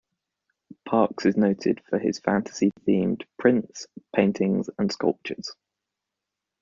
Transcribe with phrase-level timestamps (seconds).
[0.87, 3.85] Parkes is noted for his fantasy-themed prints,
[4.15, 5.51] paintings and sculptures.